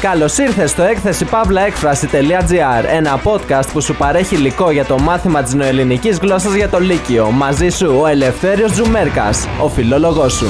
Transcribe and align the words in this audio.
Καλώς 0.00 0.38
ήρθες 0.38 0.70
στο 0.70 0.82
έκθεση 0.82 1.24
παύλαέκφραση.gr, 1.24 2.84
ένα 2.86 3.20
podcast 3.24 3.66
που 3.72 3.80
σου 3.80 3.94
παρέχει 3.94 4.34
υλικό 4.34 4.70
για 4.70 4.84
το 4.84 4.98
μάθημα 4.98 5.42
της 5.42 5.54
νοελληνικής 5.54 6.18
γλώσσας 6.18 6.54
για 6.54 6.68
το 6.68 6.78
Λύκειο. 6.80 7.30
Μαζί 7.30 7.68
σου 7.68 7.98
ο 8.00 8.06
Ελευθέριος 8.06 8.72
Τζουμέρκας, 8.72 9.46
ο 9.62 9.68
φιλόλογός 9.68 10.32
σου. 10.32 10.46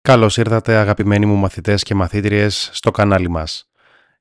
Καλώς 0.00 0.36
ήρθατε 0.36 0.74
αγαπημένοι 0.74 1.26
μου 1.26 1.34
μαθητές 1.34 1.82
και 1.82 1.94
μαθήτριες 1.94 2.70
στο 2.72 2.90
κανάλι 2.90 3.28
μας. 3.28 3.68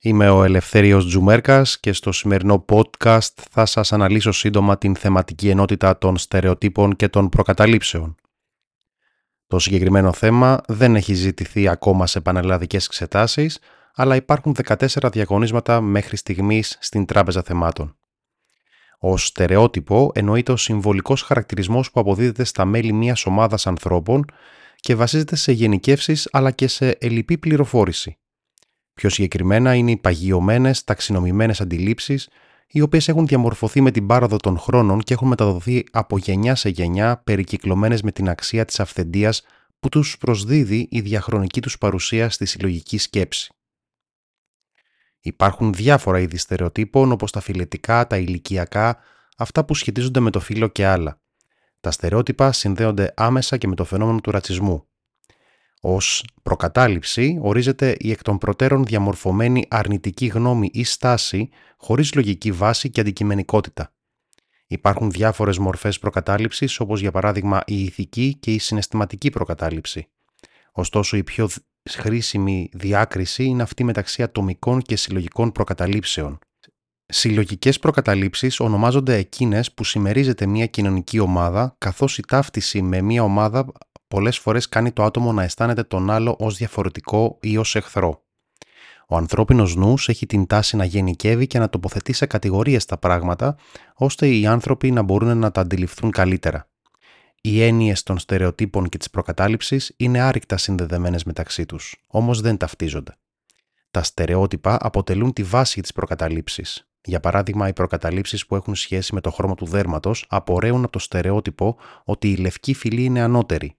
Είμαι 0.06 0.30
ο 0.30 0.44
Ελευθέριος 0.44 1.06
Τζουμέρκας 1.06 1.80
και 1.80 1.94
στο 1.94 2.12
σημερινό 2.12 2.66
podcast 2.70 3.34
θα 3.52 3.66
σας 3.66 3.94
αναλύσω 3.94 4.32
σύντομα 4.32 4.78
την 4.78 4.96
θεματική 4.96 5.50
ενότητα 5.50 5.98
των 5.98 6.18
στερεοτύπων 6.18 6.96
και 6.96 7.08
των 7.08 7.30
προκαταλήψεων. 7.30 8.16
Το 9.48 9.60
συγκεκριμένο 9.60 10.14
θέμα 10.14 10.62
δεν 10.68 10.96
έχει 10.96 11.14
ζητηθεί 11.14 11.68
ακόμα 11.68 12.08
σε 12.08 12.22
πανελλαδικές 12.22 12.86
εξετάσεις, 12.86 13.60
αλλά 13.96 14.16
υπάρχουν 14.16 14.56
14 14.64 15.12
διαγωνίσματα 15.12 15.82
μέχρι 15.82 16.18
στιγμής 16.18 16.78
στην 16.82 17.06
Τράπεζα 17.06 17.42
Θεμάτων. 17.42 17.96
Ο 19.00 19.18
στερεότυπο 19.18 20.12
εννοείται 20.14 20.52
ο 20.52 20.58
συμβολικός 20.58 21.22
χαρακτηρισμός 21.22 21.92
που 21.92 22.00
αποδίδεται 22.00 22.44
στα 22.44 22.66
μέλη 22.66 22.94
μιας 22.94 23.26
ομάδας 23.26 23.68
ανθρώπων 23.68 24.26
και 24.76 24.96
βασίζεται 24.96 25.36
σε 25.36 25.52
γενικεύσεις 25.52 26.30
αλλά 26.32 26.52
και 26.52 26.68
σε 26.68 26.98
ελλειπή 27.00 27.38
πληροφόρηση. 27.38 28.18
Πιο 28.94 29.10
συγκεκριμένα 29.10 29.76
είναι 29.76 29.92
οι 29.92 29.98
παγιωμένες, 29.98 30.84
ταξινομημένες 30.84 31.62
αντιλήψεις, 31.62 32.30
οι 32.68 32.82
οποίες 32.82 33.08
έχουν 33.08 33.28
διαμορφωθεί 33.28 33.82
με 33.82 33.92
την 33.92 34.08
πάροδο 34.08 34.38
των 34.38 34.58
χρόνων 34.58 35.02
και 35.02 35.14
έχουν 35.14 35.28
μεταδοθεί 35.28 35.84
από 35.92 36.18
γενιά 36.18 36.56
σε 36.56 36.70
γενιά 36.70 37.18
περικυκλωμένες 37.18 38.02
με 38.02 38.12
την 38.12 38.30
αξία 38.30 38.66
της 38.66 38.80
αυθεντίας 38.80 39.42
που 39.80 39.90
τους 39.90 40.18
προσδίδει 40.18 40.88
η 40.92 41.02
διαχρονική 41.02 41.62
τους 41.62 41.78
παρουσία 41.78 42.30
στη 42.30 42.46
συλλογική 42.46 42.98
σκέψη. 42.98 43.54
Υπάρχουν 45.20 45.74
διάφορα 45.74 46.20
είδη 46.20 46.38
στερεοτύπων 46.38 47.12
όπως 47.12 47.32
τα 47.32 47.40
φιλετικά, 47.40 48.08
τα 48.08 48.18
ηλικιακά, 48.18 48.98
αυτά 49.38 49.66
που 49.66 49.76
σχετίζονται 49.76 50.20
με 50.20 50.30
το 50.30 50.40
φύλλο 50.40 50.68
και 50.68 50.86
άλλα. 50.86 51.22
Τα 51.80 51.92
στερεότυπα 51.92 52.52
συνδέονται 52.52 53.14
άμεσα 53.16 53.58
και 53.58 53.68
με 53.68 53.76
το 53.76 53.84
φαινόμενο 53.84 54.22
του 54.22 54.32
ρατσισμού. 54.32 54.88
Ω 55.86 55.98
προκατάληψη 56.44 57.38
ορίζεται 57.42 57.96
η 58.00 58.12
εκ 58.12 58.22
των 58.22 58.38
προτέρων 58.38 58.86
διαμορφωμένη 58.86 59.66
αρνητική 59.70 60.26
γνώμη 60.26 60.70
ή 60.74 60.84
στάση 60.84 61.50
χωρίς 61.78 62.14
λογική 62.14 62.52
βάση 62.52 62.90
και 62.90 63.02
αντικειμενικότητα. 63.02 63.94
Υπάρχουν 64.68 65.12
διάφορες 65.12 65.58
μορφές 65.58 66.00
προκατάληψης 66.00 66.80
όπως 66.80 67.00
για 67.00 67.12
παράδειγμα 67.12 67.62
η 67.66 67.84
ηθική 67.84 68.38
και 68.40 68.54
η 68.54 68.60
συναισθηματική 68.60 69.30
προκατάληψη. 69.30 70.08
Ωστόσο 70.72 71.18
η 71.18 71.24
πιο 71.24 71.50
χρήσιμη 71.90 72.70
διάκριση 72.74 73.44
είναι 73.44 73.64
αυτή 73.64 73.84
μεταξύ 73.84 74.24
ατομικών 74.24 74.82
και 74.82 74.96
συλλογικών 74.96 75.52
προκαταλήψεων. 75.52 76.40
Συλλογικές 77.06 77.80
προκαταλήψεις 77.80 78.60
ονομάζονται 78.60 79.16
εκείνες 79.16 79.72
που 79.72 79.84
συμμερίζεται 79.84 80.46
μια 80.46 80.66
κοινωνική 80.66 81.20
ομάδα, 81.20 81.76
καθώς 81.78 82.18
η 82.18 82.22
ταύτιση 82.28 82.82
με 82.82 83.02
μια 83.02 83.24
ομάδα 83.24 83.66
πολλές 84.14 84.38
φορές 84.38 84.70
κάνει 84.70 84.92
το 84.92 85.04
άτομο 85.04 85.32
να 85.32 85.44
αισθάνεται 85.44 85.84
τον 85.84 86.10
άλλο 86.10 86.36
ως 86.40 86.58
διαφορετικό 86.58 87.38
ή 87.42 87.58
ως 87.58 87.76
εχθρό. 87.76 88.24
Ο 89.08 89.16
ανθρώπινος 89.16 89.76
νους 89.76 90.10
έχει 90.10 90.26
την 90.26 90.48
τάση 90.48 90.76
να 90.76 90.86
γενικεύει 90.86 91.48
και 91.48 91.60
να 91.60 91.70
τοποθετεί 91.70 92.14
σε 92.14 92.26
κατηγορίες 92.26 92.86
τα 92.86 92.98
πράγματα, 92.98 93.56
ώστε 93.94 94.28
οι 94.28 94.46
άνθρωποι 94.46 94.92
να 94.92 95.02
μπορούν 95.02 95.38
να 95.38 95.52
τα 95.52 95.62
αντιληφθούν 95.62 96.12
καλύτερα. 96.12 96.70
Οι 97.42 97.64
έννοιες 97.64 98.04
των 98.04 98.20
στερεοτύπων 98.20 98.90
και 98.90 98.98
της 98.98 99.10
προκατάληψης 99.10 99.94
είναι 99.98 100.20
άρρηκτα 100.20 100.58
συνδεδεμένες 100.58 101.24
μεταξύ 101.24 101.66
τους, 101.66 101.96
όμως 102.08 102.42
δεν 102.42 102.58
ταυτίζονται. 102.58 103.18
Τα 103.92 104.04
στερεότυπα 104.04 104.78
αποτελούν 104.82 105.34
τη 105.34 105.44
βάση 105.44 105.82
της 105.82 105.94
προκαταλήψης. 105.94 106.88
Για 107.04 107.20
παράδειγμα, 107.20 107.68
οι 107.68 107.74
προκαταλήψεις 107.74 108.46
που 108.46 108.56
έχουν 108.56 108.76
σχέση 108.76 109.14
με 109.14 109.22
το 109.22 109.32
χρώμα 109.32 109.56
του 109.56 109.66
δέρματος 109.66 110.26
απορρέουν 110.30 110.84
από 110.84 110.92
το 110.92 111.00
στερεότυπο 111.00 111.78
ότι 112.04 112.32
η 112.32 112.36
λευκή 112.36 112.74
φυλή 112.74 113.04
είναι 113.04 113.22
ανώτερη. 113.22 113.78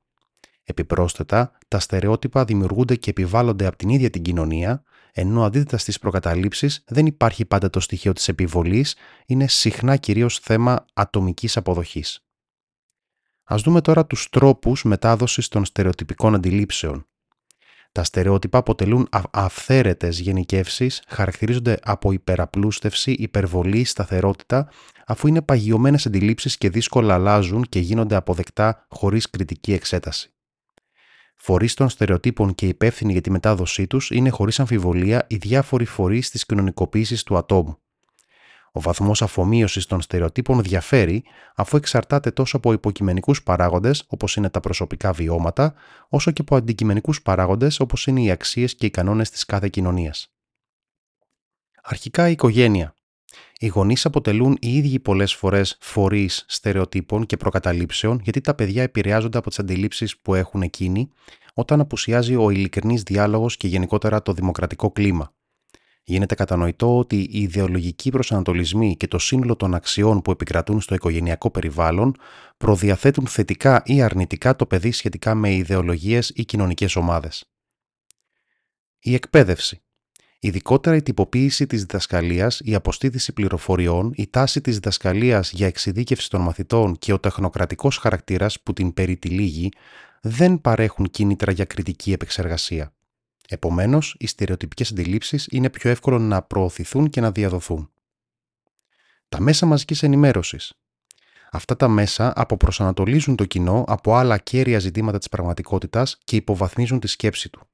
Επιπρόσθετα, 0.64 1.52
τα 1.68 1.78
στερεότυπα 1.78 2.44
δημιουργούνται 2.44 2.96
και 2.96 3.10
επιβάλλονται 3.10 3.66
από 3.66 3.76
την 3.76 3.88
ίδια 3.88 4.10
την 4.10 4.22
κοινωνία, 4.22 4.82
ενώ 5.12 5.44
αντίθετα 5.44 5.78
στις 5.78 5.98
προκαταλήψεις 5.98 6.84
δεν 6.86 7.06
υπάρχει 7.06 7.44
πάντα 7.44 7.70
το 7.70 7.80
στοιχείο 7.80 8.12
της 8.12 8.28
επιβολής, 8.28 8.96
είναι 9.26 9.48
συχνά 9.48 9.96
κυρίως 9.96 10.38
θέμα 10.38 10.84
ατομικής 10.94 11.56
αποδοχής. 11.56 12.26
Α 13.44 13.56
δούμε 13.58 13.80
τώρα 13.80 14.06
τους 14.06 14.28
τρόπους 14.28 14.84
μετάδοσης 14.84 15.48
των 15.48 15.64
στερεοτυπικών 15.64 16.34
αντιλήψεων. 16.34 17.06
Τα 17.92 18.04
στερεότυπα 18.04 18.58
αποτελούν 18.58 19.08
αυθαίρετες 19.30 20.18
γενικεύσεις, 20.18 21.02
χαρακτηρίζονται 21.08 21.78
από 21.82 22.12
υπεραπλούστευση, 22.12 23.12
υπερβολή, 23.12 23.84
σταθερότητα, 23.84 24.68
αφού 25.06 25.26
είναι 25.26 25.42
παγιωμένες 25.42 26.06
αντιλήψεις 26.06 26.58
και 26.58 26.70
δύσκολα 26.70 27.14
αλλάζουν 27.14 27.64
και 27.68 27.78
γίνονται 27.78 28.14
αποδεκτά 28.14 28.86
χωρίς 28.88 29.30
κριτική 29.30 29.72
εξέταση. 29.72 30.33
Φορείς 31.36 31.74
των 31.74 31.88
στερεοτύπων 31.88 32.54
και 32.54 32.68
υπεύθυνοι 32.68 33.12
για 33.12 33.20
τη 33.20 33.30
μετάδοσή 33.30 33.86
τους 33.86 34.10
είναι 34.10 34.30
χωρίς 34.30 34.60
αμφιβολία 34.60 35.26
οι 35.28 35.36
διάφοροι 35.36 35.84
φορείς 35.84 36.30
της 36.30 36.46
κοινωνικοποίησης 36.46 37.22
του 37.22 37.36
ατόμου. 37.36 37.78
Ο 38.76 38.80
βαθμός 38.80 39.22
αφομοίωσης 39.22 39.86
των 39.86 40.00
στερεοτύπων 40.02 40.62
διαφέρει 40.62 41.24
αφού 41.54 41.76
εξαρτάται 41.76 42.30
τόσο 42.30 42.56
από 42.56 42.72
υποκειμενικούς 42.72 43.42
παράγοντες 43.42 44.04
όπως 44.06 44.36
είναι 44.36 44.50
τα 44.50 44.60
προσωπικά 44.60 45.12
βιώματα, 45.12 45.74
όσο 46.08 46.30
και 46.30 46.40
από 46.40 46.56
αντικειμενικούς 46.56 47.22
παράγοντες 47.22 47.80
όπως 47.80 48.06
είναι 48.06 48.22
οι 48.22 48.30
αξίες 48.30 48.74
και 48.74 48.86
οι 48.86 48.90
κανόνες 48.90 49.30
της 49.30 49.44
κάθε 49.44 49.68
κοινωνίας. 49.68 50.34
Αρχικά 51.82 52.28
η 52.28 52.32
οικογένεια. 52.32 52.94
Οι 53.58 53.66
γονείς 53.66 54.04
αποτελούν 54.04 54.56
οι 54.60 54.76
ίδιοι 54.76 55.00
πολλές 55.00 55.34
φορές 55.34 55.76
φορείς 55.80 56.44
στερεοτύπων 56.48 57.26
και 57.26 57.36
προκαταλήψεων 57.36 58.20
γιατί 58.22 58.40
τα 58.40 58.54
παιδιά 58.54 58.82
επηρεάζονται 58.82 59.38
από 59.38 59.48
τις 59.48 59.58
αντιλήψεις 59.58 60.18
που 60.18 60.34
έχουν 60.34 60.62
εκείνοι 60.62 61.08
όταν 61.54 61.80
απουσιάζει 61.80 62.36
ο 62.36 62.50
ειλικρινής 62.50 63.02
διάλογος 63.02 63.56
και 63.56 63.66
γενικότερα 63.66 64.22
το 64.22 64.32
δημοκρατικό 64.32 64.90
κλίμα 64.90 65.34
γίνεται 66.04 66.34
κατανοητό 66.34 66.98
ότι 66.98 67.16
οι 67.16 67.40
ιδεολογικοί 67.40 68.10
προσανατολισμοί 68.10 68.96
και 68.96 69.08
το 69.08 69.18
σύνολο 69.18 69.56
των 69.56 69.74
αξιών 69.74 70.22
που 70.22 70.30
επικρατούν 70.30 70.80
στο 70.80 70.94
οικογενειακό 70.94 71.50
περιβάλλον 71.50 72.16
προδιαθέτουν 72.56 73.26
θετικά 73.26 73.82
ή 73.84 74.02
αρνητικά 74.02 74.56
το 74.56 74.66
παιδί 74.66 74.92
σχετικά 74.92 75.34
με 75.34 75.54
ιδεολογίες 75.54 76.32
ή 76.34 76.44
κοινωνικές 76.44 76.96
ομάδες. 76.96 77.44
Η 78.98 79.14
εκπαίδευση. 79.14 79.82
Ειδικότερα 80.44 80.96
η 80.96 81.02
τυποποίηση 81.02 81.66
της 81.66 81.80
διδασκαλίας, 81.80 82.60
η 82.64 82.74
αποστήθηση 82.74 83.32
πληροφοριών, 83.32 84.12
η 84.14 84.28
τάση 84.30 84.60
της 84.60 84.74
διδασκαλίας 84.74 85.52
για 85.52 85.66
εξειδίκευση 85.66 86.30
των 86.30 86.40
μαθητών 86.40 86.98
και 86.98 87.12
ο 87.12 87.18
τεχνοκρατικός 87.18 87.96
χαρακτήρας 87.96 88.60
που 88.60 88.72
την 88.72 88.94
περιτυλίγει 88.94 89.72
δεν 90.22 90.60
παρέχουν 90.60 91.10
κίνητρα 91.10 91.52
για 91.52 91.64
κριτική 91.64 92.12
επεξεργασία. 92.12 92.92
Επομένως, 93.48 94.16
οι 94.18 94.26
στερεοτυπικές 94.26 94.90
αντιλήψεις 94.90 95.46
είναι 95.50 95.70
πιο 95.70 95.90
εύκολο 95.90 96.18
να 96.18 96.42
προωθηθούν 96.42 97.10
και 97.10 97.20
να 97.20 97.30
διαδοθούν. 97.30 97.90
Τα 99.28 99.40
μέσα 99.40 99.66
μαζικής 99.66 100.02
ενημέρωσης. 100.02 100.72
Αυτά 101.50 101.76
τα 101.76 101.88
μέσα 101.88 102.32
αποπροσανατολίζουν 102.36 103.36
το 103.36 103.44
κοινό 103.44 103.84
από 103.86 104.14
άλλα 104.14 104.38
κέρια 104.38 104.78
ζητήματα 104.78 105.18
της 105.18 105.28
πραγματικότητας 105.28 106.18
και 106.24 106.36
υποβαθμίζουν 106.36 107.00
τη 107.00 107.06
σκέψη 107.06 107.50
του. 107.50 107.68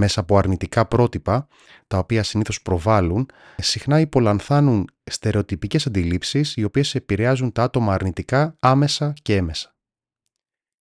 Μέσα 0.00 0.20
από 0.20 0.38
αρνητικά 0.38 0.86
πρότυπα, 0.86 1.48
τα 1.86 1.98
οποία 1.98 2.22
συνήθως 2.22 2.62
προβάλλουν, 2.62 3.30
συχνά 3.56 4.00
υπολανθάνουν 4.00 4.90
στερεοτυπικές 5.04 5.86
αντιλήψεις 5.86 6.56
οι 6.56 6.64
οποίες 6.64 6.94
επηρεάζουν 6.94 7.52
τα 7.52 7.62
άτομα 7.62 7.92
αρνητικά 7.92 8.56
άμεσα 8.60 9.14
και 9.22 9.36
έμεσα. 9.36 9.76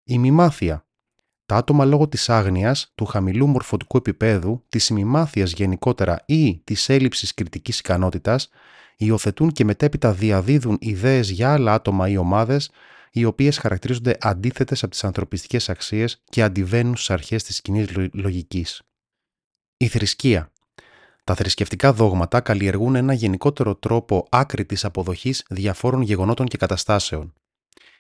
Η 0.04 0.18
μημάθεια 0.18 0.88
τα 1.46 1.56
άτομα 1.56 1.86
λόγω 1.86 2.08
της 2.08 2.30
άγνοιας, 2.30 2.92
του 2.96 3.06
χαμηλού 3.06 3.48
μορφωτικού 3.48 3.98
επίπεδου, 3.98 4.64
της 4.70 4.88
ημιμάθειας 4.90 5.52
γενικότερα 5.52 6.24
ή 6.26 6.62
της 6.64 6.90
έλλειψης 6.90 7.34
κριτικής 7.34 7.80
ικανότητας, 7.80 8.50
υιοθετούν 8.98 9.52
και 9.52 9.66
μετέπειτα 9.66 10.14
διαδίδουν 10.14 10.78
ιδέες 10.80 11.30
για 11.30 11.54
άλλα 11.54 11.74
άτομα 11.74 12.10
ή 12.10 12.18
ομάδες, 12.18 12.72
οι 13.12 13.26
οποίες 13.26 13.58
χαρακτηρίζονται 13.58 14.18
αντίθετες 14.20 14.84
από 14.84 14.92
τις 14.92 15.04
ανθρωπιστικές 15.04 15.70
αξίες 15.70 16.24
και 16.30 16.44
αντιβαίνουν 16.44 16.96
στις 16.96 17.10
αρχές 17.10 17.44
της 17.44 17.62
κοινής 17.62 17.88
λογικής. 18.14 18.87
Η 19.80 19.88
θρησκεία. 19.88 20.52
Τα 21.24 21.36
θρησκευτικά 21.36 21.94
δόγματα 21.94 22.42
καλλιεργούν 22.42 22.96
ένα 22.96 23.14
γενικότερο 23.14 23.76
τρόπο 23.76 24.28
άκρητης 24.30 24.86
αποδοχής 24.86 25.46
διαφόρων 25.50 26.02
γεγονότων 26.02 26.46
και 26.46 26.58
καταστάσεων. 26.58 27.34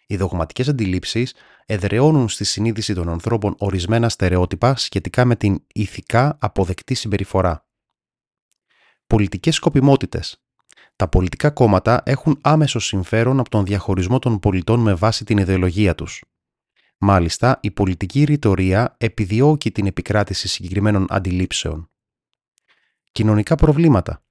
Οι 0.07 0.18
δογματικές 0.18 0.68
αντιλήψεις 0.68 1.33
εδραιώνουν 1.65 2.29
στη 2.29 2.44
συνείδηση 2.44 2.94
των 2.94 3.09
ανθρώπων 3.09 3.56
ορισμένα 3.57 4.09
στερεότυπα 4.09 4.75
σχετικά 4.75 5.25
με 5.25 5.35
την 5.35 5.63
ηθικά 5.74 6.38
αποδεκτή 6.41 6.94
συμπεριφορά. 6.94 7.65
Πολιτικές 9.07 9.56
σκοπιμότητες. 9.56 10.41
Τα 10.95 11.07
πολιτικά 11.07 11.50
κόμματα 11.50 12.01
έχουν 12.06 12.39
άμεσο 12.41 12.79
συμφέρον 12.79 13.39
από 13.39 13.50
τον 13.50 13.65
διαχωρισμό 13.65 14.19
των 14.19 14.39
πολιτών 14.39 14.79
με 14.79 14.94
βάση 14.94 15.25
την 15.25 15.38
ιδεολογία 15.38 15.95
τους. 15.95 16.24
Μάλιστα, 16.98 17.60
η 17.62 17.72
πολιτική 17.72 18.24
ρητορία 18.24 18.96
επιδιώκει 18.98 19.72
την 19.72 19.86
επικράτηση 19.86 20.48
συγκεκριμένων 20.48 21.06
αντιλήψεων. 21.10 21.90
Κοινωνικά 23.12 23.56
προβλήματα. 23.56 24.22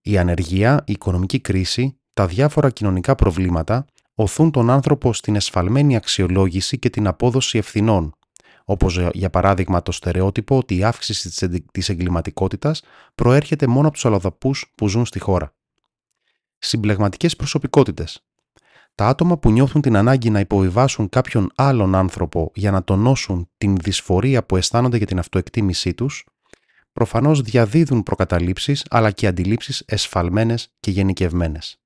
Η 0.00 0.18
ανεργία, 0.18 0.82
η 0.86 0.92
οικονομική 0.92 1.40
κρίση, 1.40 1.98
τα 2.12 2.26
διάφορα 2.26 2.70
κοινωνικά 2.70 3.14
προβλήματα 3.14 3.84
οθούν 4.14 4.50
τον 4.50 4.70
άνθρωπο 4.70 5.12
στην 5.12 5.36
εσφαλμένη 5.36 5.96
αξιολόγηση 5.96 6.78
και 6.78 6.90
την 6.90 7.06
απόδοση 7.06 7.58
ευθυνών, 7.58 8.14
όπως 8.64 8.98
για 9.12 9.30
παράδειγμα 9.30 9.82
το 9.82 9.92
στερεότυπο 9.92 10.56
ότι 10.56 10.76
η 10.76 10.84
αύξηση 10.84 11.48
της 11.72 11.88
εγκληματικότητας 11.88 12.82
προέρχεται 13.14 13.66
μόνο 13.66 13.86
από 13.86 13.94
τους 13.94 14.04
αλλοδαπούς 14.04 14.72
που 14.76 14.88
ζουν 14.88 15.06
στη 15.06 15.18
χώρα. 15.18 15.54
Συμπλεγματικές 16.58 17.36
προσωπικότητες. 17.36 18.24
Τα 18.94 19.06
άτομα 19.06 19.38
που 19.38 19.50
νιώθουν 19.50 19.80
την 19.80 19.96
ανάγκη 19.96 20.30
να 20.30 20.40
υποβιβάσουν 20.40 21.08
κάποιον 21.08 21.50
άλλον 21.54 21.94
άνθρωπο 21.94 22.50
για 22.54 22.70
να 22.70 22.84
τονώσουν 22.84 23.50
την 23.58 23.76
δυσφορία 23.76 24.44
που 24.44 24.56
αισθάνονται 24.56 24.96
για 24.96 25.06
την 25.06 25.18
αυτοεκτίμησή 25.18 25.94
τους, 25.94 26.26
προφανώς 26.92 27.40
διαδίδουν 27.40 28.02
προκαταλήψεις 28.02 28.84
αλλά 28.90 29.10
και 29.10 29.26
αντιλήψεις 29.26 29.82
εσφαλμένες 29.86 30.72
και 30.80 30.90
γενικευμένες. 30.90 31.78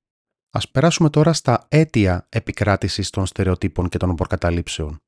Ας 0.51 0.69
περάσουμε 0.69 1.11
τώρα 1.11 1.33
στα 1.33 1.67
αίτια 1.69 2.27
επικράτησης 2.29 3.11
των 3.11 3.27
στερεοτύπων 3.27 3.89
και 3.89 3.99
των 3.99 4.15
προκαταλήψεων. 4.15 5.03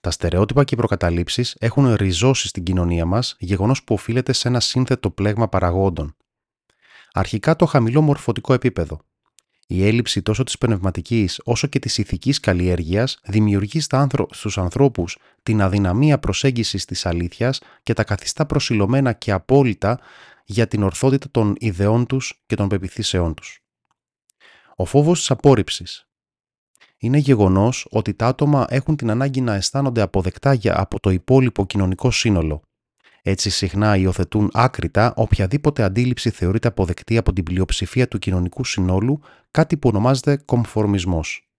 Τα 0.00 0.10
στερεότυπα 0.10 0.64
και 0.64 0.74
οι 0.74 0.76
προκαταλήψεις 0.76 1.56
έχουν 1.58 1.94
ριζώσει 1.94 2.48
στην 2.48 2.62
κοινωνία 2.62 3.04
μας, 3.04 3.36
γεγονός 3.38 3.84
που 3.84 3.94
οφείλεται 3.94 4.32
σε 4.32 4.48
ένα 4.48 4.60
σύνθετο 4.60 5.10
πλέγμα 5.10 5.48
παραγόντων. 5.48 6.16
Αρχικά 7.12 7.56
το 7.56 7.66
χαμηλό 7.66 8.00
μορφωτικό 8.00 8.52
επίπεδο. 8.52 9.00
Η 9.72 9.86
έλλειψη 9.86 10.22
τόσο 10.22 10.44
της 10.44 10.58
πνευματικής 10.58 11.40
όσο 11.44 11.66
και 11.66 11.78
της 11.78 11.98
ηθικής 11.98 12.40
καλλιέργειας 12.40 13.18
δημιουργεί 13.24 13.80
στους 14.30 14.58
ανθρώπους 14.58 15.18
την 15.42 15.62
αδυναμία 15.62 16.18
προσέγγισης 16.18 16.84
της 16.84 17.06
αλήθειας 17.06 17.60
και 17.82 17.92
τα 17.92 18.04
καθιστά 18.04 18.46
προσιλωμένα 18.46 19.12
και 19.12 19.32
απόλυτα 19.32 20.00
για 20.44 20.66
την 20.68 20.82
ορθότητα 20.82 21.26
των 21.30 21.54
ιδεών 21.58 22.06
τους 22.06 22.42
και 22.46 22.56
των 22.56 22.68
πεπιθήσεών 22.68 23.34
τους. 23.34 23.62
Ο 24.76 24.84
φόβος 24.84 25.18
της 25.18 25.30
απόρριψης. 25.30 26.08
Είναι 26.98 27.18
γεγονός 27.18 27.86
ότι 27.90 28.14
τα 28.14 28.26
άτομα 28.26 28.66
έχουν 28.68 28.96
την 28.96 29.10
ανάγκη 29.10 29.40
να 29.40 29.54
αισθάνονται 29.54 30.00
αποδεκτά 30.00 30.52
για 30.52 30.80
από 30.80 31.00
το 31.00 31.10
υπόλοιπο 31.10 31.66
κοινωνικό 31.66 32.10
σύνολο. 32.10 32.62
Έτσι, 33.22 33.50
συχνά 33.50 33.96
υιοθετούν 33.96 34.50
άκρητα 34.52 35.12
οποιαδήποτε 35.16 35.82
αντίληψη 35.82 36.30
θεωρείται 36.30 36.68
αποδεκτή 36.68 37.16
από 37.16 37.32
την 37.32 37.44
πλειοψηφία 37.44 38.08
του 38.08 38.18
κοινωνικού 38.18 38.64
συνόλου, 38.64 39.20
κάτι 39.50 39.76
που 39.76 39.88
ονομάζεται 39.88 40.36
κομφορμισμός. 40.36 41.50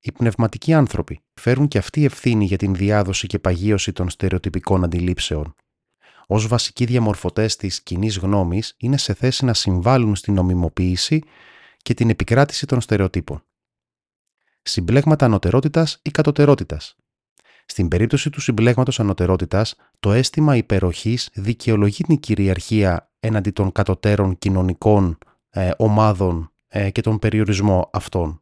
Οι 0.00 0.12
πνευματικοί 0.12 0.72
άνθρωποι 0.72 1.20
φέρουν 1.34 1.68
και 1.68 1.78
αυτοί 1.78 2.04
ευθύνη 2.04 2.44
για 2.44 2.56
την 2.56 2.74
διάδοση 2.74 3.26
και 3.26 3.38
παγίωση 3.38 3.92
των 3.92 4.10
στερεοτυπικών 4.10 4.84
αντιλήψεων. 4.84 5.54
Ω 6.26 6.38
βασικοί 6.38 6.84
διαμορφωτές 6.84 7.56
της 7.56 7.82
κοινή 7.82 8.08
γνώμης, 8.08 8.74
είναι 8.78 8.96
σε 8.96 9.14
θέση 9.14 9.44
να 9.44 9.54
συμβάλλουν 9.54 10.16
στην 10.16 10.34
νομιμοποίηση 10.34 11.22
και 11.82 11.94
την 11.94 12.10
επικράτηση 12.10 12.66
των 12.66 12.80
στερεοτύπων. 12.80 13.44
Συμπλέγματα 14.62 15.24
ανωτερότητας 15.24 15.98
ή 16.02 16.10
κατωτερότητας. 16.10 16.96
Στην 17.72 17.88
περίπτωση 17.88 18.30
του 18.30 18.40
συμπλέγματος 18.40 19.00
ανωτερότητας, 19.00 19.74
το 20.00 20.12
αίσθημα 20.12 20.56
υπεροχής 20.56 21.30
δικαιολογεί 21.34 22.02
την 22.02 22.20
κυριαρχία 22.20 23.10
έναντι 23.20 23.50
των 23.50 23.72
κατωτέρων 23.72 24.38
κοινωνικών 24.38 25.18
ε, 25.50 25.70
ομάδων 25.76 26.52
ε, 26.68 26.90
και 26.90 27.00
τον 27.00 27.18
περιορισμό 27.18 27.90
αυτών. 27.92 28.40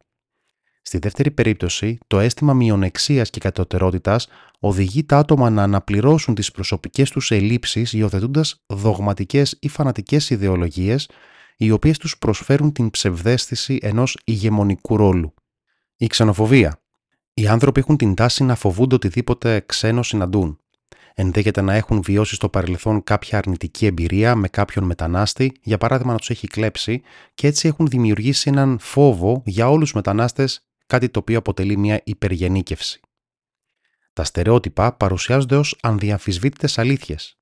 Στη 0.83 0.99
δεύτερη 0.99 1.31
περίπτωση, 1.31 1.99
το 2.07 2.19
αίσθημα 2.19 2.55
μειονεξίας 2.55 3.31
και 3.31 3.41
κατωτερότητας 3.41 4.29
οδηγεί 4.61 5.05
τα 5.05 5.19
άτομα 5.19 5.51
να 5.51 5.63
αναπληρώσουν 5.63 6.35
τις 6.35 6.51
προσωπικές 6.51 7.11
τους 7.11 7.31
ελλείψεις 7.31 7.93
υιοθετώντα 7.93 8.45
δογματικές 8.67 9.57
ή 9.61 9.69
φανατικές 9.69 10.31
ιδεολογίες 10.31 11.11
οι 11.57 11.71
οποίες 11.71 11.99
τους 11.99 12.19
προσφέρουν 12.19 12.73
την 12.73 12.91
ψευδέστηση 12.91 13.79
ενός 13.83 14.19
ηγεμονικού 14.25 14.97
ρόλου. 14.97 15.35
Η 15.97 16.07
ξενοφοβία. 16.07 16.80
Οι 17.41 17.47
άνθρωποι 17.47 17.81
έχουν 17.81 17.97
την 17.97 18.15
τάση 18.15 18.45
να 18.45 18.55
φοβούνται 18.55 18.95
οτιδήποτε 18.95 19.63
ξένο 19.67 20.03
συναντούν. 20.03 20.59
Ενδέχεται 21.15 21.61
να 21.61 21.75
έχουν 21.75 22.03
βιώσει 22.03 22.35
στο 22.35 22.49
παρελθόν 22.49 23.05
κάποια 23.05 23.39
αρνητική 23.39 23.87
εμπειρία 23.87 24.35
με 24.35 24.49
κάποιον 24.49 24.85
μετανάστη, 24.85 25.53
για 25.63 25.79
παράδειγμα 25.79 26.13
να 26.13 26.19
τους 26.19 26.31
έχει 26.31 26.47
κλέψει, 26.47 27.03
και 27.35 27.47
έτσι 27.47 27.69
έχουν 27.69 27.87
δημιουργήσει 27.87 28.49
έναν 28.49 28.79
φόβο 28.81 29.43
για 29.45 29.69
όλους 29.71 29.85
τους 29.85 29.93
μετανάστες, 29.93 30.67
κάτι 30.87 31.09
το 31.09 31.19
οποίο 31.19 31.39
αποτελεί 31.39 31.77
μια 31.77 32.01
υπεργενίκευση. 32.05 33.01
Τα 34.13 34.25
στερεότυπα 34.25 34.93
παρουσιάζονται 34.93 35.57
ως 35.57 35.79
ανδιαμφισβήτητες 35.83 36.79
αλήθειες, 36.79 37.39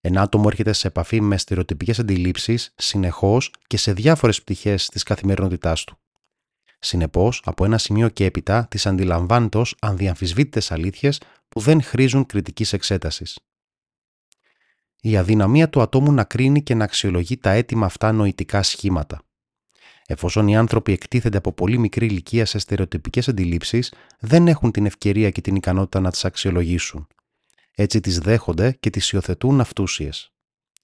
ένα 0.00 0.22
άτομο 0.22 0.44
έρχεται 0.46 0.72
σε 0.72 0.86
επαφή 0.86 1.20
με 1.20 1.38
στερεοτυπικές 1.38 1.98
αντιλήψεις 1.98 2.74
συνεχώς 2.76 3.52
και 3.66 3.76
σε 3.76 3.92
διάφορες 3.92 4.42
πτυχές 4.42 4.88
της 4.88 5.02
καθημερινότητάς 5.02 5.84
του. 5.84 6.01
Συνεπώς, 6.84 7.42
από 7.44 7.64
ένα 7.64 7.78
σημείο 7.78 8.08
και 8.08 8.24
έπειτα 8.24 8.66
τις 8.70 8.86
αντιλαμβάνεται 8.86 9.58
ως 9.58 9.76
ανδιαμφισβήτητες 9.80 10.72
αλήθειες 10.72 11.20
που 11.48 11.60
δεν 11.60 11.82
χρήζουν 11.82 12.26
κριτικής 12.26 12.72
εξέτασης. 12.72 13.38
Η 15.00 15.16
αδυναμία 15.16 15.68
του 15.68 15.80
ατόμου 15.80 16.12
να 16.12 16.24
κρίνει 16.24 16.62
και 16.62 16.74
να 16.74 16.84
αξιολογεί 16.84 17.36
τα 17.36 17.50
έτοιμα 17.50 17.86
αυτά 17.86 18.12
νοητικά 18.12 18.62
σχήματα. 18.62 19.22
Εφόσον 20.06 20.48
οι 20.48 20.56
άνθρωποι 20.56 20.92
εκτίθενται 20.92 21.36
από 21.36 21.52
πολύ 21.52 21.78
μικρή 21.78 22.06
ηλικία 22.06 22.46
σε 22.46 22.58
στερεοτυπικές 22.58 23.28
αντιλήψεις, 23.28 23.94
δεν 24.18 24.48
έχουν 24.48 24.70
την 24.70 24.86
ευκαιρία 24.86 25.30
και 25.30 25.40
την 25.40 25.56
ικανότητα 25.56 26.00
να 26.00 26.10
τις 26.10 26.24
αξιολογήσουν 26.24 27.06
έτσι 27.74 28.00
τις 28.00 28.18
δέχονται 28.18 28.76
και 28.80 28.90
τις 28.90 29.10
υιοθετούν 29.10 29.60
αυτούσιες. 29.60 30.32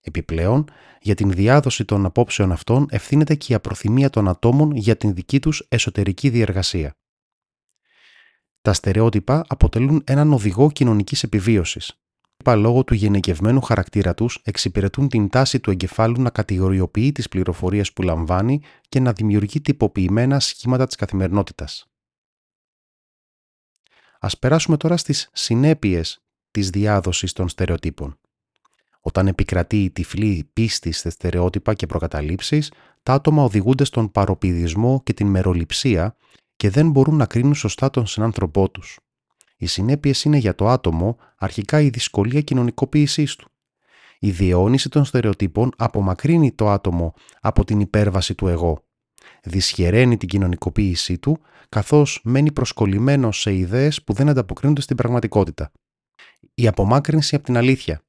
Επιπλέον, 0.01 0.71
για 1.01 1.15
την 1.15 1.31
διάδοση 1.31 1.85
των 1.85 2.05
απόψεων 2.05 2.53
αυτών 2.53 2.87
ευθύνεται 2.91 3.35
και 3.35 3.53
η 3.53 3.55
απροθυμία 3.55 4.11
των 4.11 4.29
ατόμων 4.29 4.77
για 4.77 4.97
την 4.97 5.15
δική 5.15 5.41
τους 5.41 5.67
εσωτερική 5.69 6.29
διεργασία. 6.29 6.97
Τα 8.63 8.73
στερεότυπα 8.73 9.45
αποτελούν 9.49 10.03
έναν 10.07 10.33
οδηγό 10.33 10.71
κοινωνικής 10.71 11.23
επιβίωσης. 11.23 12.01
Λόγω 12.47 12.85
του 12.85 12.95
γενικευμένου 12.95 13.61
χαρακτήρα 13.61 14.15
τους 14.15 14.41
εξυπηρετούν 14.45 15.09
την 15.09 15.29
τάση 15.29 15.61
του 15.61 15.71
εγκεφάλου 15.71 16.23
να 16.23 16.31
κατηγοριοποιεί 16.31 17.13
τις 17.13 17.29
πληροφορίες 17.29 17.93
που 17.93 18.03
λαμβάνει 18.03 18.61
και 18.89 19.01
να 19.01 19.13
δημιουργεί 19.13 19.61
τυποποιημένα 19.61 20.41
σχήματα 20.41 20.87
της 20.87 20.97
καθημερινότητας. 20.97 21.87
Ας 24.21 24.39
περάσουμε 24.39 24.77
τώρα 24.77 24.97
στις 24.97 25.29
συνέπειες 25.33 26.23
της 26.51 26.71
διάδοσης 26.71 27.33
των 27.33 27.49
στερεοτύπων. 27.49 28.19
Όταν 29.09 29.27
επικρατεί 29.27 29.83
η 29.85 29.91
τυφλή 29.91 30.51
πίστη 30.53 30.93
σε 30.93 31.11
στερεότυπα 31.11 31.75
και 31.75 31.87
προκαταλήψεις, 31.87 32.73
τα 33.03 33.13
άτομα 33.13 33.43
οδηγούνται 33.43 33.85
στον 33.85 34.11
παροπηδισμό 34.11 35.03
και 35.05 35.13
την 35.13 35.27
μεροληψία 35.27 36.17
και 36.57 36.71
δεν 36.71 36.91
μπορούν 36.91 37.17
να 37.17 37.27
κρίνουν 37.27 37.55
σωστά 37.55 37.91
τον 37.91 38.07
συνάνθρωπό 38.07 38.71
τους. 38.71 38.99
Οι 39.57 39.67
συνέπειες 39.67 40.23
είναι 40.25 40.37
για 40.37 40.55
το 40.55 40.69
άτομο 40.69 41.17
αρχικά 41.37 41.81
η 41.81 41.89
δυσκολία 41.89 42.41
κοινωνικοποίησής 42.41 43.37
του. 43.37 43.49
Η 44.19 44.31
διαιώνιση 44.31 44.89
των 44.89 45.05
στερεοτύπων 45.05 45.71
απομακρύνει 45.77 46.53
το 46.53 46.69
άτομο 46.69 47.15
από 47.41 47.65
την 47.65 47.81
υπέρβαση 47.81 48.35
του 48.35 48.49
εγώ. 48.49 48.85
Δυσχεραίνει 49.43 50.17
την 50.17 50.29
κοινωνικοποίησή 50.29 51.19
του, 51.19 51.39
καθώς 51.69 52.21
μένει 52.25 52.53
προσκολλημένο 52.53 53.33
σε 53.33 53.55
ιδέες 53.55 54.03
που 54.03 54.13
δεν 54.13 54.29
ανταποκρίνονται 54.29 54.81
στην 54.81 54.97
πραγματικότητα 54.97 55.73
η 56.55 56.67
απομάκρυνση 56.67 57.35
από 57.35 57.45
την 57.45 57.57
αλήθεια. 57.57 58.03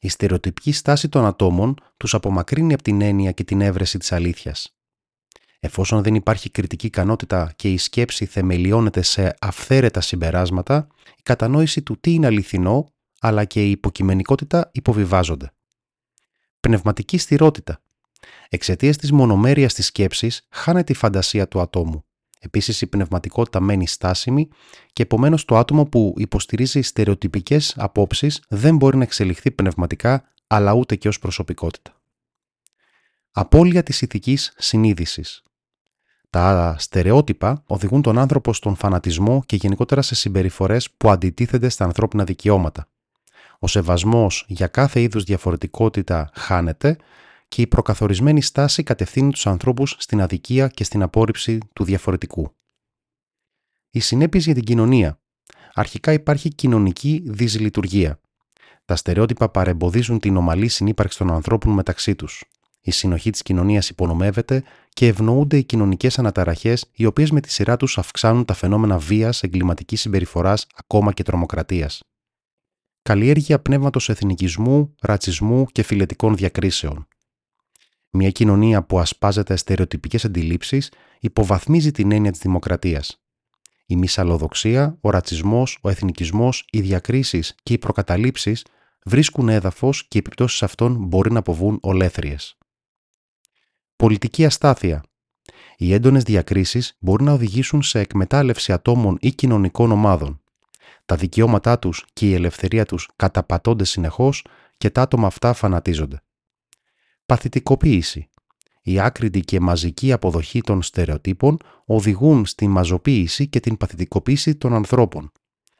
Η 0.00 0.08
στερεοτυπική 0.08 0.72
στάση 0.72 1.08
των 1.08 1.24
ατόμων 1.24 1.74
τους 1.96 2.14
απομακρύνει 2.14 2.72
από 2.72 2.82
την 2.82 3.00
έννοια 3.00 3.32
και 3.32 3.44
την 3.44 3.60
έβρεση 3.60 3.98
της 3.98 4.12
αλήθειας. 4.12 4.74
Εφόσον 5.60 6.02
δεν 6.02 6.14
υπάρχει 6.14 6.50
κριτική 6.50 6.86
ικανότητα 6.86 7.52
και 7.56 7.72
η 7.72 7.78
σκέψη 7.78 8.26
θεμελιώνεται 8.26 9.02
σε 9.02 9.36
αυθαίρετα 9.40 10.00
συμπεράσματα, 10.00 10.86
η 11.18 11.22
κατανόηση 11.22 11.82
του 11.82 12.00
τι 12.00 12.12
είναι 12.12 12.26
αληθινό, 12.26 12.92
αλλά 13.20 13.44
και 13.44 13.66
η 13.66 13.70
υποκειμενικότητα 13.70 14.70
υποβιβάζονται. 14.72 15.52
Πνευματική 16.60 17.18
στηρότητα. 17.18 17.82
Εξαιτίας 18.48 18.96
της 18.96 19.12
μονομέρειας 19.12 19.74
της 19.74 19.86
σκέψης, 19.86 20.46
χάνεται 20.50 20.92
η 20.92 20.96
φαντασία 20.96 21.48
του 21.48 21.60
ατόμου. 21.60 22.04
Επίσης 22.42 22.80
η 22.80 22.86
πνευματικότητα 22.86 23.60
μένει 23.60 23.86
στάσιμη 23.86 24.48
και 24.92 25.02
επομένως 25.02 25.44
το 25.44 25.56
άτομο 25.56 25.84
που 25.84 26.14
υποστηρίζει 26.16 26.80
στερεοτυπικές 26.80 27.74
απόψεις 27.78 28.42
δεν 28.48 28.76
μπορεί 28.76 28.96
να 28.96 29.02
εξελιχθεί 29.02 29.50
πνευματικά 29.50 30.32
αλλά 30.46 30.72
ούτε 30.72 30.96
και 30.96 31.08
ως 31.08 31.18
προσωπικότητα. 31.18 32.00
Απόλυα 33.30 33.82
της 33.82 34.02
ηθικής 34.02 34.54
συνείδησης. 34.58 35.42
Τα 36.30 36.76
στερεότυπα 36.78 37.62
οδηγούν 37.66 38.02
τον 38.02 38.18
άνθρωπο 38.18 38.52
στον 38.52 38.74
φανατισμό 38.74 39.42
και 39.46 39.56
γενικότερα 39.56 40.02
σε 40.02 40.14
συμπεριφορές 40.14 40.90
που 40.90 41.10
αντιτίθενται 41.10 41.68
στα 41.68 41.84
ανθρώπινα 41.84 42.24
δικαιώματα. 42.24 42.88
Ο 43.58 43.66
σεβασμός 43.66 44.44
για 44.48 44.66
κάθε 44.66 45.00
είδους 45.00 45.24
διαφορετικότητα 45.24 46.30
χάνεται 46.34 46.96
και 47.50 47.62
η 47.62 47.66
προκαθορισμένη 47.66 48.42
στάση 48.42 48.82
κατευθύνει 48.82 49.30
τους 49.30 49.46
ανθρώπους 49.46 49.96
στην 49.98 50.20
αδικία 50.20 50.68
και 50.68 50.84
στην 50.84 51.02
απόρριψη 51.02 51.58
του 51.72 51.84
διαφορετικού. 51.84 52.54
Οι 53.90 54.00
συνέπειες 54.00 54.44
για 54.44 54.54
την 54.54 54.64
κοινωνία. 54.64 55.20
Αρχικά 55.74 56.12
υπάρχει 56.12 56.48
κοινωνική 56.54 57.22
δυσλειτουργία. 57.26 58.20
Τα 58.84 58.96
στερεότυπα 58.96 59.48
παρεμποδίζουν 59.48 60.18
την 60.18 60.36
ομαλή 60.36 60.68
συνύπαρξη 60.68 61.18
των 61.18 61.30
ανθρώπων 61.30 61.72
μεταξύ 61.72 62.14
τους. 62.14 62.44
Η 62.80 62.90
συνοχή 62.90 63.30
της 63.30 63.42
κοινωνίας 63.42 63.88
υπονομεύεται 63.88 64.64
και 64.88 65.06
ευνοούνται 65.06 65.56
οι 65.56 65.64
κοινωνικές 65.64 66.18
αναταραχές 66.18 66.90
οι 66.92 67.04
οποίες 67.04 67.30
με 67.30 67.40
τη 67.40 67.52
σειρά 67.52 67.76
τους 67.76 67.98
αυξάνουν 67.98 68.44
τα 68.44 68.54
φαινόμενα 68.54 68.98
βίας, 68.98 69.42
εγκληματικής 69.42 70.00
συμπεριφοράς, 70.00 70.66
ακόμα 70.74 71.12
και 71.12 71.22
τρομοκρατίας. 71.22 72.02
Καλλιέργεια 73.02 73.60
πνεύματος 73.60 74.08
εθνικισμού, 74.08 74.94
ρατσισμού 75.00 75.66
και 75.66 75.82
φιλετικών 75.82 76.36
διακρίσεων. 76.36 77.06
Μια 78.10 78.30
κοινωνία 78.30 78.82
που 78.82 78.98
ασπάζεται 78.98 79.56
στερεοτυπικές 79.56 80.24
αντιλήψεις 80.24 80.92
υποβαθμίζει 81.20 81.90
την 81.90 82.12
έννοια 82.12 82.30
της 82.30 82.40
δημοκρατίας. 82.40 83.22
Η 83.86 83.96
μυσαλλοδοξία, 83.96 84.98
ο 85.00 85.10
ρατσισμός, 85.10 85.78
ο 85.82 85.88
εθνικισμός, 85.88 86.66
οι 86.70 86.80
διακρίσεις 86.80 87.54
και 87.62 87.72
οι 87.72 87.78
προκαταλήψεις 87.78 88.66
βρίσκουν 89.04 89.48
έδαφος 89.48 90.02
και 90.02 90.18
οι 90.18 90.18
επιπτώσεις 90.18 90.62
αυτών 90.62 90.96
μπορεί 91.04 91.32
να 91.32 91.38
αποβούν 91.38 91.78
ολέθριες. 91.82 92.58
Πολιτική 93.96 94.44
αστάθεια. 94.44 95.02
Οι 95.76 95.92
έντονες 95.92 96.22
διακρίσεις 96.22 96.96
μπορεί 96.98 97.24
να 97.24 97.32
οδηγήσουν 97.32 97.82
σε 97.82 97.98
εκμετάλλευση 97.98 98.72
ατόμων 98.72 99.16
ή 99.20 99.32
κοινωνικών 99.32 99.92
ομάδων. 99.92 100.40
Τα 101.04 101.16
δικαιώματά 101.16 101.78
τους 101.78 102.06
και 102.12 102.28
η 102.28 102.34
ελευθερία 102.34 102.84
τους 102.84 103.08
καταπατώνται 103.16 103.84
συνεχώς 103.84 104.44
και 104.76 104.90
τα 104.90 105.02
άτομα 105.02 105.26
αυτά 105.26 105.52
φανατίζονται. 105.52 106.22
Παθητικοποίηση. 107.30 108.28
Η 108.82 109.00
άκρητη 109.00 109.40
και 109.40 109.60
μαζική 109.60 110.12
αποδοχή 110.12 110.60
των 110.60 110.82
στερεοτύπων 110.82 111.56
οδηγούν 111.84 112.46
στη 112.46 112.68
μαζοποίηση 112.68 113.48
και 113.48 113.60
την 113.60 113.76
παθητικοποίηση 113.76 114.54
των 114.56 114.74
ανθρώπων. 114.74 115.32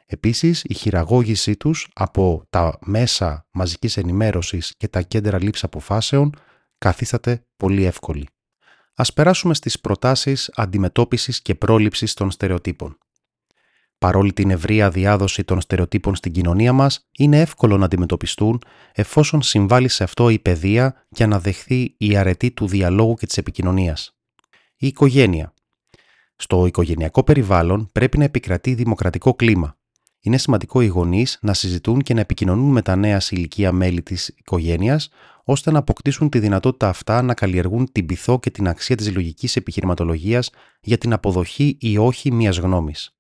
Επίσης, 0.07 0.63
η 0.65 0.75
χειραγώγησή 0.75 1.57
τους 1.57 1.89
από 1.93 2.43
τα 2.51 2.79
μέσα 2.81 3.47
μαζικής 3.51 3.97
ενημέρωσης 3.97 4.75
και 4.77 4.89
τα 4.89 5.03
κέντρα 5.03 5.43
λήψης 5.43 5.65
αποφάσεων 5.65 6.35
καθίσταται 6.79 7.47
πολύ 7.57 7.85
εύκολη. 7.85 8.29
Ας 8.95 9.13
περάσουμε 9.13 9.55
στις 9.55 9.81
προτάσεις 9.81 10.51
αντιμετώπισης 10.55 11.43
και 11.43 11.55
πρόληψης 11.55 12.15
των 12.15 12.31
στερεοτύπων. 12.31 12.99
Παρόλη 14.01 14.33
την 14.33 14.51
ευρεία 14.51 14.91
διάδοση 14.91 15.45
των 15.45 15.61
στερεοτύπων 15.61 16.15
στην 16.15 16.33
κοινωνία 16.33 16.73
μας, 16.73 17.09
είναι 17.19 17.41
εύκολο 17.41 17.77
να 17.77 17.85
αντιμετωπιστούν 17.85 18.63
εφόσον 18.93 19.43
συμβάλλει 19.43 19.89
σε 19.89 20.05
αυτό 20.05 20.29
η 20.29 20.39
παιδεία 20.39 21.07
και 21.11 21.27
να 21.27 21.41
δεχθεί 21.41 21.95
η 21.99 22.17
αρετή 22.17 22.51
του 22.51 22.67
διαλόγου 22.67 23.15
και 23.15 23.27
της 23.27 23.37
επικοινωνίας. 23.37 24.17
Η 24.77 24.87
οικογένεια. 24.87 25.55
Στο 26.37 26.67
οικογενειακό 26.67 27.25
περιβάλλον 27.25 27.89
πρέπει 27.93 28.19
να 28.19 28.25
επικρατεί 28.25 28.75
δημοκρατικό 28.75 29.35
κλίμα. 29.35 29.79
Είναι 30.21 30.39
σημαντικό 30.39 30.81
οι 30.81 30.87
γονείς 30.87 31.39
να 31.41 31.55
συζητούν 31.55 32.01
και 32.01 32.15
να 32.15 32.21
επικοινωνούν 32.21 32.73
με 32.73 32.83
τα 32.83 32.97
νέα 32.97 33.21
σε 33.21 33.35
ηλικία 33.37 33.73
μέλη 33.73 34.03
της 34.03 34.29
οικογένειας, 34.29 35.09
ώστε 35.45 35.71
να 35.71 35.79
αποκτήσουν 35.79 36.29
τη 36.29 36.39
δυνατότητα 36.39 36.89
αυτά 36.89 37.23
να 37.23 37.35
καλλιεργούν 37.35 37.93
την 37.93 38.07
πειθό 38.07 38.41
και 38.41 38.51
την 38.51 38.69
αξία 38.69 38.97
της 38.97 39.15
λογικής 39.15 39.57
επιχειρηματολογίας 39.57 40.51
για 40.81 40.99
την 40.99 41.13
αποδοχή 41.13 41.77
ή 41.81 41.99
όχι 41.99 42.33
μιας 42.33 42.59
γνώμης. 42.59 43.15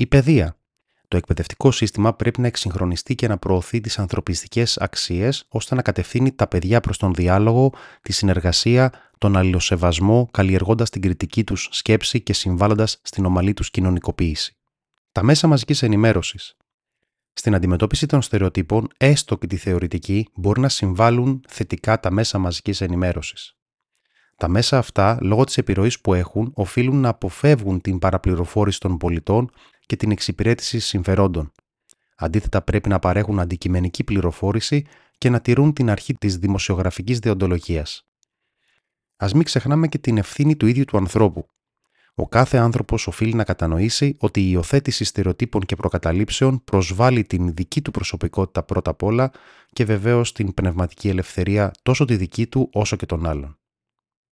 Η 0.00 0.06
παιδεία. 0.06 0.56
Το 1.08 1.16
εκπαιδευτικό 1.16 1.70
σύστημα 1.70 2.14
πρέπει 2.14 2.40
να 2.40 2.46
εξυγχρονιστεί 2.46 3.14
και 3.14 3.28
να 3.28 3.38
προωθεί 3.38 3.80
τις 3.80 3.98
ανθρωπιστικές 3.98 4.78
αξίες 4.78 5.44
ώστε 5.48 5.74
να 5.74 5.82
κατευθύνει 5.82 6.32
τα 6.32 6.46
παιδιά 6.46 6.80
προς 6.80 6.98
τον 6.98 7.14
διάλογο, 7.14 7.72
τη 8.02 8.12
συνεργασία, 8.12 8.92
τον 9.18 9.36
αλληλοσεβασμό, 9.36 10.28
καλλιεργώντας 10.30 10.90
την 10.90 11.00
κριτική 11.00 11.44
τους 11.44 11.68
σκέψη 11.70 12.20
και 12.20 12.32
συμβάλλοντας 12.32 13.00
στην 13.02 13.24
ομαλή 13.24 13.52
τους 13.52 13.70
κοινωνικοποίηση. 13.70 14.56
Τα 15.12 15.22
μέσα 15.22 15.46
μαζικής 15.46 15.82
ενημέρωσης. 15.82 16.56
Στην 17.32 17.54
αντιμετώπιση 17.54 18.06
των 18.06 18.22
στερεοτύπων, 18.22 18.88
έστω 18.96 19.38
και 19.38 19.46
τη 19.46 19.56
θεωρητική, 19.56 20.28
μπορεί 20.34 20.60
να 20.60 20.68
συμβάλλουν 20.68 21.40
θετικά 21.48 22.00
τα 22.00 22.10
μέσα 22.10 22.38
μαζικής 22.38 22.80
ενημέρωσης. 22.80 23.54
Τα 24.36 24.48
μέσα 24.48 24.78
αυτά, 24.78 25.18
λόγω 25.20 25.44
της 25.44 25.58
επιρροής 25.58 26.00
που 26.00 26.14
έχουν, 26.14 26.52
οφείλουν 26.54 27.00
να 27.00 27.08
αποφεύγουν 27.08 27.80
την 27.80 27.98
παραπληροφόρηση 27.98 28.80
των 28.80 28.96
πολιτών 28.96 29.50
και 29.90 29.96
την 29.96 30.10
εξυπηρέτηση 30.10 30.78
συμφερόντων. 30.78 31.52
Αντίθετα, 32.16 32.62
πρέπει 32.62 32.88
να 32.88 32.98
παρέχουν 32.98 33.40
αντικειμενική 33.40 34.04
πληροφόρηση 34.04 34.86
και 35.18 35.30
να 35.30 35.40
τηρούν 35.40 35.72
την 35.72 35.90
αρχή 35.90 36.14
της 36.14 36.36
δημοσιογραφικής 36.36 37.18
διοντολογίας. 37.18 38.06
Α 39.16 39.26
μην 39.34 39.42
ξεχνάμε 39.42 39.88
και 39.88 39.98
την 39.98 40.18
ευθύνη 40.18 40.56
του 40.56 40.66
ίδιου 40.66 40.84
του 40.84 40.96
ανθρώπου. 40.96 41.46
Ο 42.14 42.28
κάθε 42.28 42.56
άνθρωπος 42.56 43.06
οφείλει 43.06 43.34
να 43.34 43.44
κατανοήσει 43.44 44.16
ότι 44.18 44.40
η 44.40 44.48
υιοθέτηση 44.52 45.04
στερεοτύπων 45.04 45.62
και 45.62 45.76
προκαταλήψεων 45.76 46.64
προσβάλλει 46.64 47.24
την 47.24 47.54
δική 47.54 47.82
του 47.82 47.90
προσωπικότητα 47.90 48.62
πρώτα 48.62 48.90
απ' 48.90 49.02
όλα 49.02 49.30
και 49.72 49.84
βεβαίως 49.84 50.32
την 50.32 50.54
πνευματική 50.54 51.08
ελευθερία 51.08 51.70
τόσο 51.82 52.04
τη 52.04 52.16
δική 52.16 52.46
του 52.46 52.70
όσο 52.72 52.96
και 52.96 53.06
των 53.06 53.26
άλλων. 53.26 53.58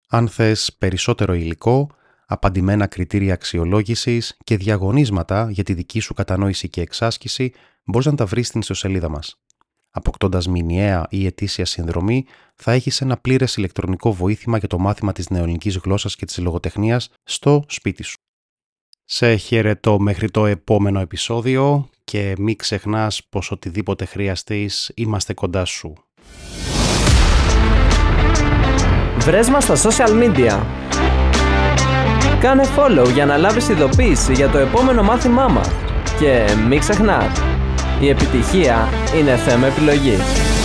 Αν 0.08 0.28
θες 0.28 0.76
περισσότερο 0.78 1.34
υλικό, 1.34 1.90
απαντημένα 2.30 2.86
κριτήρια 2.86 3.32
αξιολόγησης 3.32 4.36
και 4.44 4.56
διαγωνίσματα 4.56 5.50
για 5.50 5.62
τη 5.62 5.74
δική 5.74 6.00
σου 6.00 6.14
κατανόηση 6.14 6.68
και 6.68 6.80
εξάσκηση, 6.80 7.52
μπορείς 7.84 8.06
να 8.06 8.14
τα 8.14 8.26
βρεις 8.26 8.46
στην 8.46 8.60
ιστοσελίδα 8.60 9.08
μας. 9.08 9.40
Αποκτώντας 9.90 10.48
μηνιαία 10.48 11.06
ή 11.10 11.26
ετήσια 11.26 11.64
συνδρομή, 11.64 12.24
θα 12.54 12.72
έχεις 12.72 13.00
ένα 13.00 13.16
πλήρες 13.16 13.56
ηλεκτρονικό 13.56 14.12
βοήθημα 14.12 14.58
για 14.58 14.68
το 14.68 14.78
μάθημα 14.78 15.12
της 15.12 15.30
νεοελληνικής 15.30 15.76
γλώσσας 15.76 16.16
και 16.16 16.26
της 16.26 16.38
λογοτεχνίας 16.38 17.10
στο 17.24 17.64
σπίτι 17.68 18.02
σου. 18.02 18.16
Σε 19.04 19.36
χαιρετώ 19.36 19.98
μέχρι 19.98 20.30
το 20.30 20.46
επόμενο 20.46 21.00
επεισόδιο 21.00 21.88
και 22.04 22.34
μην 22.38 22.56
ξεχνάς 22.56 23.24
πως 23.24 23.50
οτιδήποτε 23.50 24.04
χρειαστείς 24.04 24.92
είμαστε 24.94 25.34
κοντά 25.34 25.64
σου. 25.64 25.94
Βρες 29.18 29.48
μας 29.48 29.64
στα 29.64 29.76
social 29.76 30.22
media. 30.22 30.62
Κάνε 32.40 32.62
follow 32.76 33.12
για 33.12 33.26
να 33.26 33.36
λάβεις 33.36 33.68
ειδοποίηση 33.68 34.32
για 34.32 34.48
το 34.48 34.58
επόμενο 34.58 35.02
μάθημά 35.02 35.48
μας. 35.48 35.70
Και 36.18 36.44
μην 36.68 36.78
ξεχνάς, 36.78 37.42
η 38.00 38.08
επιτυχία 38.08 38.88
είναι 39.18 39.36
θέμα 39.36 39.66
επιλογής. 39.66 40.57